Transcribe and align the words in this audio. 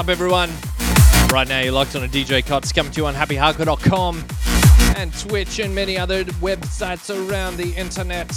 Up, 0.00 0.08
everyone? 0.08 0.48
Right 1.30 1.46
now, 1.46 1.60
you're 1.60 1.74
locked 1.74 1.94
on 1.94 2.02
a 2.02 2.08
DJ 2.08 2.42
Cotts 2.42 2.74
coming 2.74 2.90
to 2.92 3.02
you 3.02 3.06
on 3.06 3.12
happyhardcore.com 3.12 4.24
and 4.96 5.12
Twitch 5.18 5.58
and 5.58 5.74
many 5.74 5.98
other 5.98 6.24
websites 6.24 7.10
around 7.10 7.58
the 7.58 7.74
internet. 7.74 8.28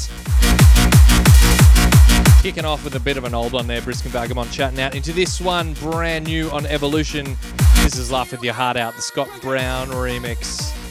Kicking 2.42 2.66
off 2.66 2.84
with 2.84 2.96
a 2.96 3.00
bit 3.00 3.16
of 3.16 3.24
an 3.24 3.34
old 3.34 3.54
one 3.54 3.66
there, 3.66 3.82
Brisk 3.82 4.04
& 4.04 4.08
Vagabond 4.08 4.52
chatting 4.52 4.82
out 4.82 4.94
into 4.94 5.14
this 5.14 5.40
one, 5.40 5.74
brand 5.76 6.26
new 6.26 6.50
on 6.50 6.66
Evolution. 6.66 7.38
This 7.76 7.98
is 7.98 8.12
Laugh 8.12 8.32
With 8.32 8.44
Your 8.44 8.54
Heart 8.54 8.76
Out, 8.76 8.98
the 8.98 9.02
Scott 9.02 9.30
Brown 9.42 9.88
remix. 9.88 10.83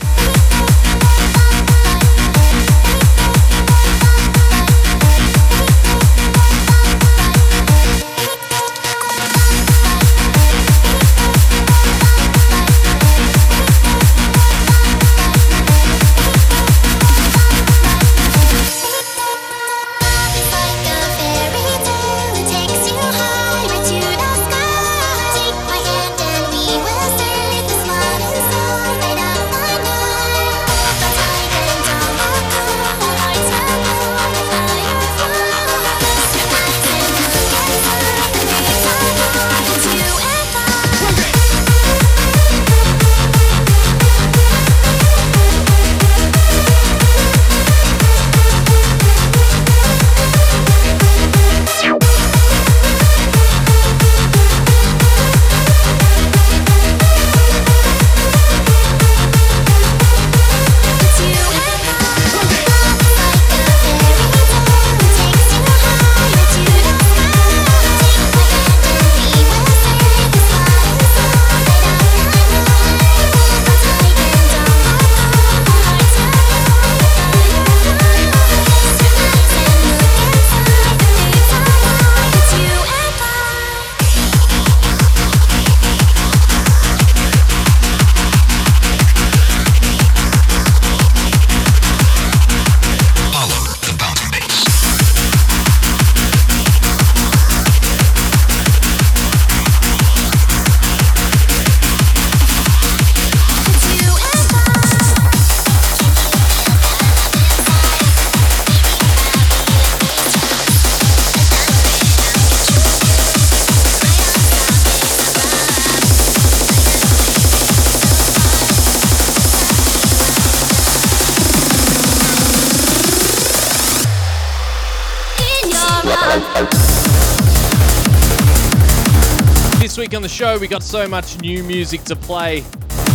Show, 130.32 130.58
we 130.58 130.66
got 130.66 130.82
so 130.82 131.06
much 131.06 131.38
new 131.42 131.62
music 131.62 132.04
to 132.04 132.16
play. 132.16 132.64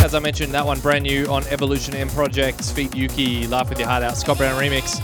As 0.03 0.13
I 0.13 0.19
mentioned, 0.19 0.53
that 0.53 0.63
one 0.63 0.79
brand 0.79 1.03
new 1.03 1.25
on 1.25 1.43
Evolution 1.47 1.95
M 1.95 2.09
Project, 2.09 2.63
Feet 2.63 2.95
Yuki, 2.95 3.47
Laugh 3.47 3.69
With 3.69 3.79
Your 3.79 3.87
Heart 3.87 4.03
Out, 4.03 4.17
Scott 4.17 4.37
Brown 4.37 4.55
remix. 4.61 5.01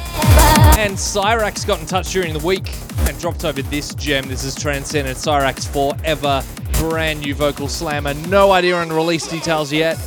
And 0.78 0.94
Cyrax 0.94 1.66
got 1.66 1.80
in 1.80 1.88
touch 1.88 2.12
during 2.12 2.34
the 2.34 2.46
week 2.46 2.72
and 3.00 3.20
dropped 3.20 3.44
over 3.46 3.64
this 3.64 3.96
gem. 3.96 4.28
This 4.28 4.44
is 4.44 4.54
Transcendent 4.54 5.18
Cyrax 5.18 5.68
Forever, 5.68 6.44
brand 6.74 7.22
new 7.22 7.34
vocal 7.34 7.68
slammer. 7.68 8.14
No 8.14 8.52
idea 8.52 8.76
on 8.76 8.90
release 8.90 9.28
details 9.28 9.74
yet, 9.74 9.98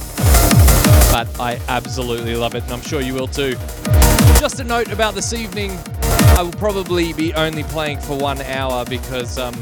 but 1.10 1.28
I 1.40 1.60
absolutely 1.66 2.36
love 2.36 2.54
it, 2.54 2.62
and 2.62 2.72
I'm 2.72 2.82
sure 2.82 3.00
you 3.00 3.14
will 3.14 3.28
too. 3.28 3.56
Just 4.38 4.60
a 4.60 4.64
note 4.64 4.92
about 4.92 5.14
this 5.14 5.32
evening, 5.32 5.72
I 6.02 6.42
will 6.42 6.52
probably 6.52 7.12
be 7.14 7.34
only 7.34 7.64
playing 7.64 7.98
for 7.98 8.16
one 8.16 8.40
hour 8.42 8.84
because 8.84 9.38
um, 9.38 9.54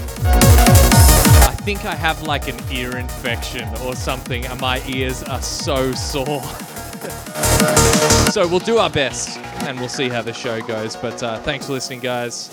think 1.64 1.86
I 1.86 1.94
have 1.94 2.22
like 2.24 2.46
an 2.46 2.60
ear 2.70 2.94
infection 2.98 3.66
or 3.86 3.96
something, 3.96 4.44
and 4.44 4.60
my 4.60 4.86
ears 4.86 5.22
are 5.22 5.40
so 5.40 5.92
sore. 5.92 6.42
so 8.30 8.46
we'll 8.46 8.58
do 8.58 8.76
our 8.76 8.90
best, 8.90 9.38
and 9.38 9.80
we'll 9.80 9.88
see 9.88 10.10
how 10.10 10.20
the 10.20 10.34
show 10.34 10.60
goes. 10.60 10.94
But 10.94 11.22
uh, 11.22 11.40
thanks 11.40 11.64
for 11.64 11.72
listening, 11.72 12.00
guys. 12.00 12.50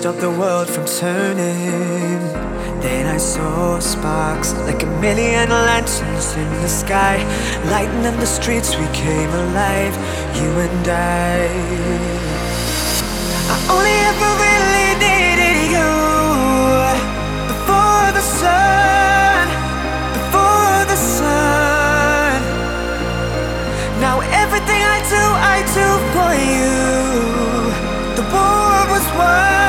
Stop 0.00 0.16
the 0.16 0.30
world 0.30 0.66
from 0.66 0.86
turning. 0.86 2.20
Then 2.80 3.06
I 3.06 3.18
saw 3.18 3.78
sparks 3.80 4.54
like 4.66 4.82
a 4.82 4.90
million 4.98 5.50
lanterns 5.50 6.32
in 6.36 6.50
the 6.62 6.68
sky, 6.70 7.16
lighting 7.68 8.06
up 8.06 8.18
the 8.18 8.24
streets. 8.24 8.70
We 8.78 8.86
came 9.04 9.28
alive, 9.28 9.94
you 10.40 10.50
and 10.66 10.88
I. 10.88 11.36
I 13.52 13.56
only 13.74 13.96
ever 14.10 14.30
really 14.46 14.88
needed 15.04 15.58
you 15.76 15.92
before 17.52 18.06
the 18.18 18.24
sun, 18.40 19.44
before 20.16 20.80
the 20.92 20.98
sun. 21.18 22.40
Now 24.00 24.16
everything 24.42 24.82
I 24.96 24.98
do, 25.14 25.24
I 25.54 25.58
do 25.78 25.88
for 26.14 26.30
you. 26.56 26.74
The 28.16 28.24
war 28.32 28.78
was 28.94 29.06
won 29.18 29.59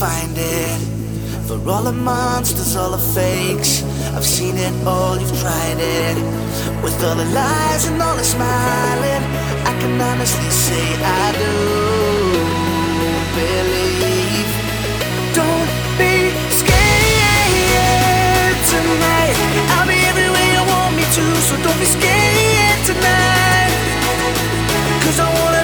find 0.00 0.32
it. 0.38 0.80
For 1.46 1.60
all 1.68 1.82
the 1.82 1.92
monsters, 1.92 2.74
all 2.74 2.92
the 2.92 3.04
fakes, 3.12 3.82
I've 4.16 4.24
seen 4.24 4.56
it 4.56 4.72
all, 4.86 5.20
you've 5.20 5.38
tried 5.44 5.76
it. 5.76 6.16
With 6.82 6.96
all 7.04 7.16
the 7.16 7.28
lies 7.36 7.84
and 7.86 8.00
all 8.00 8.16
the 8.16 8.24
smiling, 8.24 9.22
I 9.70 9.72
can 9.78 10.00
honestly 10.00 10.48
say 10.48 10.86
I 11.04 11.26
do 11.42 11.54
believe. 13.36 14.50
Don't 15.36 15.70
be 16.00 16.32
scared 16.60 18.56
tonight. 18.72 19.36
I'll 19.76 19.86
be 19.86 20.00
everywhere 20.12 20.48
you 20.56 20.64
want 20.64 20.96
me 20.96 21.04
to, 21.16 21.24
so 21.44 21.54
don't 21.60 21.78
be 21.78 21.88
scared 21.98 22.80
tonight. 22.88 23.72
Cause 25.04 25.20
I 25.20 25.28
wanna 25.36 25.59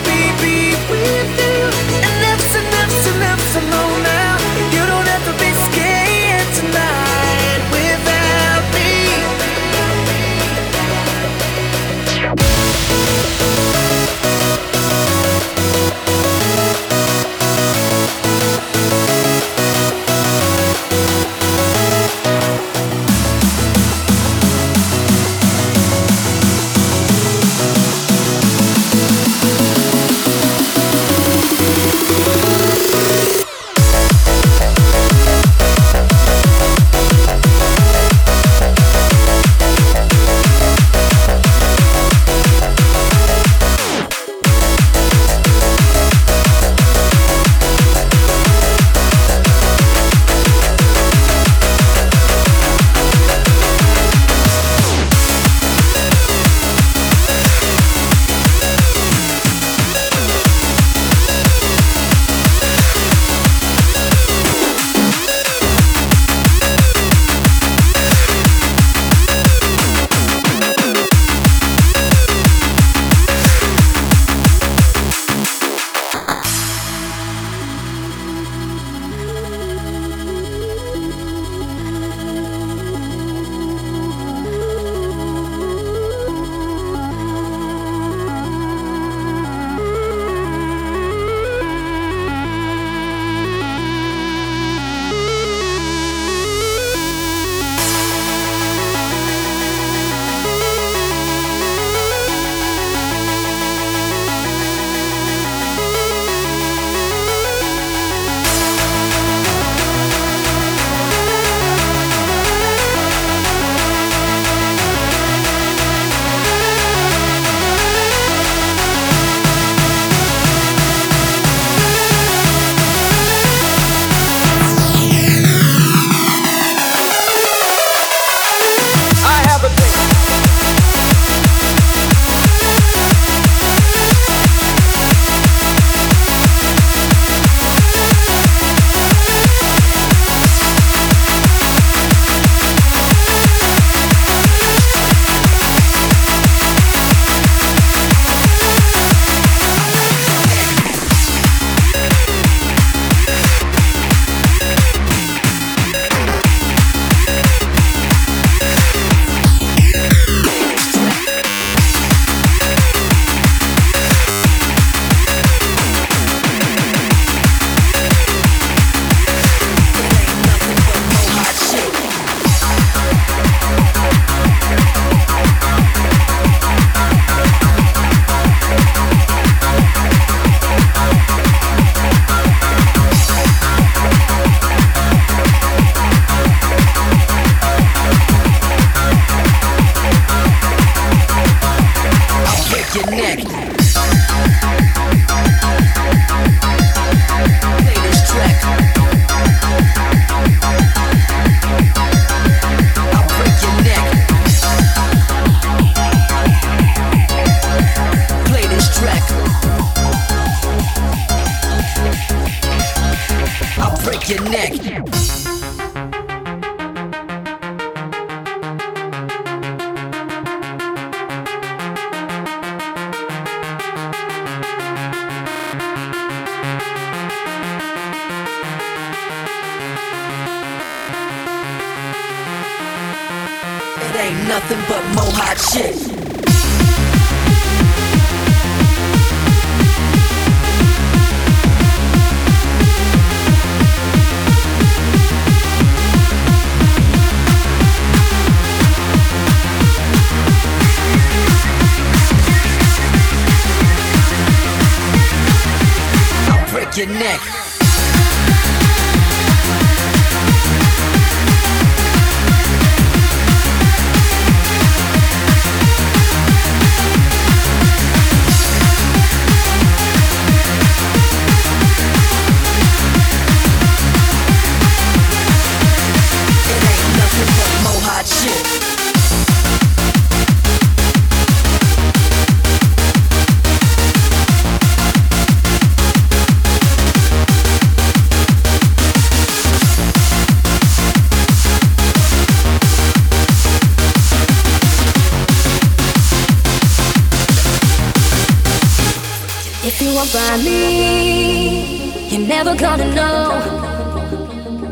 find 300.25 300.64
me, 300.64 302.29
you're 302.29 302.47
never 302.47 302.75
gonna 302.75 303.14
know. 303.14 303.61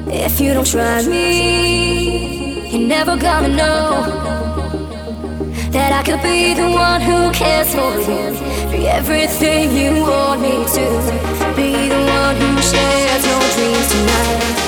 If 0.09 0.41
you 0.41 0.53
don't 0.53 0.67
try 0.67 1.03
me, 1.03 2.71
you're 2.71 2.87
never 2.87 3.17
gonna 3.17 3.49
know 3.49 4.03
that 5.71 5.93
I 5.93 6.03
could 6.03 6.23
be 6.23 6.55
the 6.55 6.71
one 6.71 7.01
who 7.01 7.33
cares 7.33 7.75
for 7.75 7.95
you. 8.01 8.71
Be 8.71 8.87
everything 8.87 9.75
you 9.77 10.03
want 10.03 10.43
me 10.43 10.65
to. 10.77 10.87
Be 11.57 11.89
the 11.89 12.03
one 12.19 12.37
who 12.37 12.61
shares 12.61 13.27
your 13.27 13.41
dreams 13.55 13.89
tonight. 13.89 14.64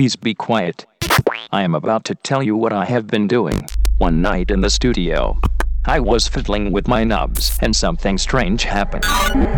Please 0.00 0.16
be 0.16 0.32
quiet. 0.32 0.86
I 1.52 1.60
am 1.62 1.74
about 1.74 2.06
to 2.06 2.14
tell 2.14 2.42
you 2.42 2.56
what 2.56 2.72
I 2.72 2.86
have 2.86 3.06
been 3.06 3.28
doing. 3.28 3.68
One 3.98 4.22
night 4.22 4.50
in 4.50 4.62
the 4.62 4.70
studio, 4.70 5.38
I 5.84 6.00
was 6.00 6.26
fiddling 6.26 6.72
with 6.72 6.88
my 6.88 7.04
knobs 7.04 7.58
and 7.60 7.76
something 7.76 8.16
strange 8.16 8.62
happened. 8.62 9.04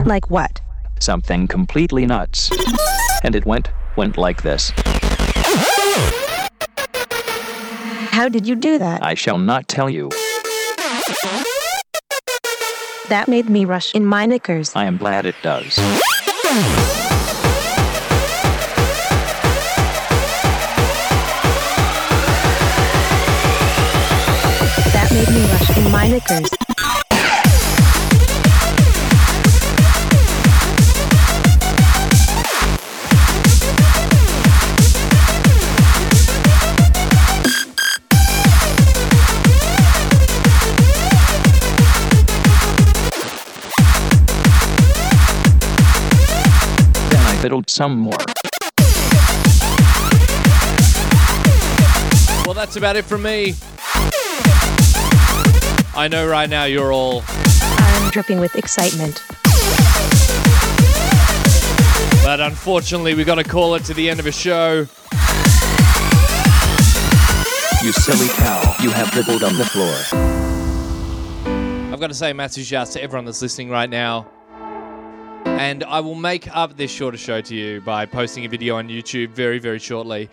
Like 0.05 0.33
what? 0.33 0.61
Something 0.99 1.47
completely 1.47 2.07
nuts. 2.07 2.51
And 3.23 3.37
it 3.37 3.47
went, 3.47 3.71
went 3.95 4.19
like 4.19 4.43
this. 4.43 4.73
How 8.11 8.29
did 8.29 8.45
you 8.45 8.57
do 8.57 8.79
that? 8.79 9.01
I 9.01 9.15
shall 9.15 9.39
not 9.39 9.69
tell 9.69 9.89
you. 9.89 10.11
That 13.11 13.27
made 13.29 13.49
me 13.49 13.65
rush 13.65 13.95
in 13.95 14.05
my 14.05 14.27
knickers. 14.27 14.75
I 14.75 14.87
am 14.87 14.97
glad 14.97 15.25
it 15.25 15.37
does. 15.45 15.79
In 25.77 25.91
my 25.91 26.07
knickers. 26.07 26.51
Then 47.09 47.21
I 47.21 47.39
fiddled 47.41 47.71
some 47.71 47.99
more. 47.99 48.13
Well, 52.45 52.55
that's 52.55 52.77
about 52.77 52.97
it 52.97 53.05
from 53.05 53.23
me. 53.23 53.55
I 55.95 56.09
know 56.09 56.27
right 56.27 56.49
now 56.49 56.65
you're 56.65 56.91
all, 56.91 57.23
I'm 57.29 58.11
dripping 58.11 58.41
with 58.41 58.57
excitement. 58.57 59.23
but 62.25 62.41
unfortunately, 62.41 63.15
we 63.15 63.25
got 63.25 63.35
to 63.35 63.45
call 63.45 63.75
it 63.75 63.85
to 63.85 63.95
the 63.95 64.09
end 64.09 64.19
of 64.19 64.27
a 64.27 64.33
show. 64.33 64.87
You 67.85 67.93
silly 67.93 68.29
cow. 68.37 68.77
You 68.81 68.91
have 68.91 69.11
dribbled 69.11 69.43
on 69.43 69.59
the 69.59 69.67
floor. 69.67 69.93
I've 71.93 72.01
got 72.01 72.09
to 72.09 72.15
say 72.15 72.33
massive 72.33 72.65
shouts 72.65 72.95
to 72.95 73.03
everyone 73.03 73.27
that's 73.27 73.43
listening 73.43 73.69
right 73.69 73.91
now. 73.91 74.27
And 75.45 75.85
I 75.85 76.01
will 76.01 76.15
make 76.15 76.49
up 76.57 76.77
this 76.79 76.91
shorter 76.91 77.19
show 77.19 77.43
to 77.43 77.55
you 77.55 77.83
by 77.83 78.07
posting 78.07 78.47
a 78.47 78.49
video 78.49 78.77
on 78.77 78.89
YouTube 78.89 79.31
very, 79.31 79.59
very 79.59 79.79
shortly. 79.79 80.31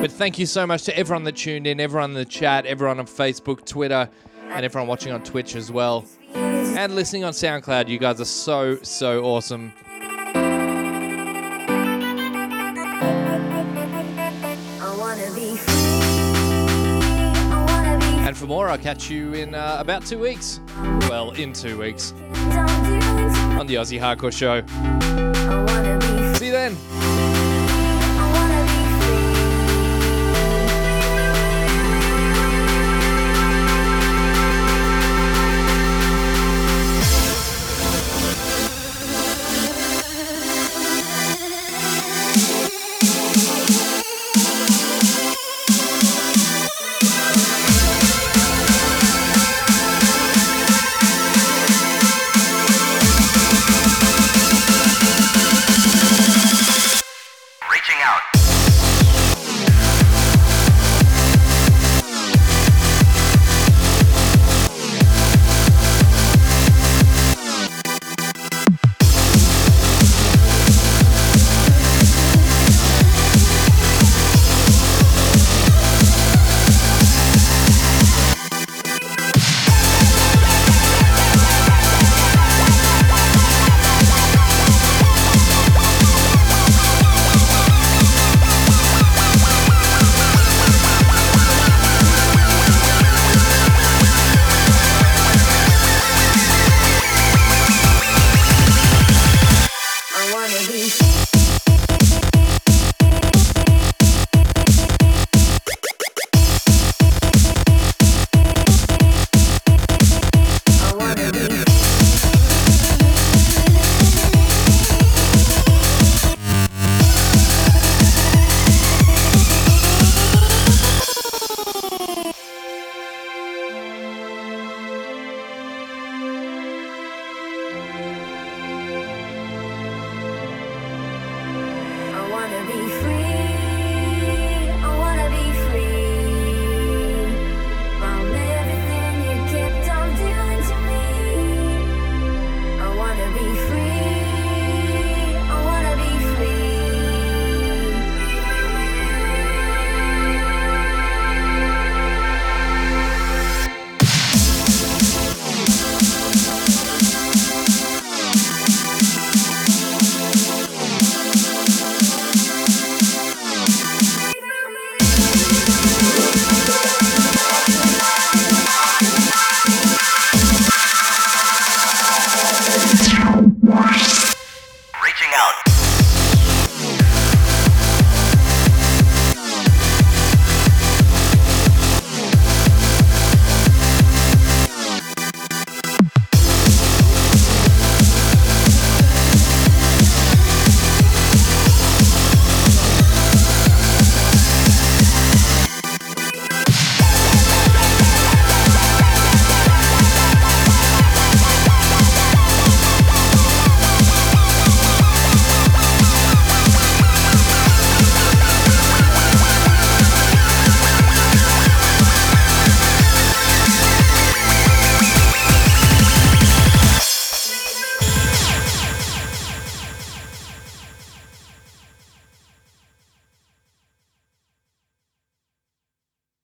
But 0.00 0.12
thank 0.12 0.38
you 0.38 0.46
so 0.46 0.64
much 0.64 0.84
to 0.84 0.96
everyone 0.96 1.24
that 1.24 1.36
tuned 1.36 1.66
in, 1.66 1.80
everyone 1.80 2.10
in 2.10 2.14
the 2.14 2.24
chat, 2.24 2.66
everyone 2.66 3.00
on 3.00 3.06
Facebook, 3.06 3.64
Twitter, 3.64 4.08
and 4.50 4.64
everyone 4.64 4.86
watching 4.86 5.12
on 5.12 5.24
Twitch 5.24 5.56
as 5.56 5.72
well. 5.72 6.04
And 6.34 6.94
listening 6.94 7.24
on 7.24 7.32
SoundCloud. 7.32 7.88
You 7.88 7.98
guys 7.98 8.20
are 8.20 8.24
so, 8.24 8.76
so 8.82 9.24
awesome. 9.24 9.72
And 18.24 18.36
for 18.36 18.46
more, 18.46 18.68
I'll 18.68 18.78
catch 18.78 19.10
you 19.10 19.32
in 19.34 19.56
uh, 19.56 19.78
about 19.80 20.06
two 20.06 20.20
weeks. 20.20 20.60
Well, 21.08 21.32
in 21.32 21.52
two 21.52 21.76
weeks. 21.76 22.12
On 22.12 23.66
the 23.66 23.74
Aussie 23.74 23.98
Hardcore 23.98 24.32
Show. 24.32 24.64
See 26.38 26.46
you 26.46 26.52
then. 26.52 26.76